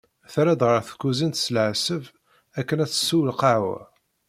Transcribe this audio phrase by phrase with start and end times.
[0.31, 2.03] Terra-d ɣer tkuzint s leɣseb
[2.59, 3.79] akken ad tessu lqahwa.